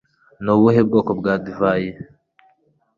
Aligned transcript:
Ni 0.43 0.51
ubuhe 0.55 0.81
bwoko 0.87 1.11
bwa 1.19 1.33
divayi? 1.43 1.89